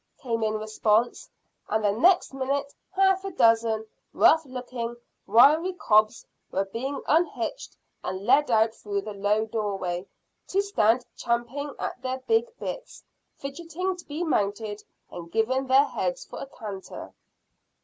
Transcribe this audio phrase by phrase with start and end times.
[0.19, 1.29] came in response,
[1.69, 4.95] and the next minute half a dozen rough looking
[5.27, 10.03] wiry cobs were being unhitched and led out through the low doorway,
[10.47, 13.03] to stand champing their big bits,
[13.37, 17.13] fidgeting to be mounted and given their heads for a canter.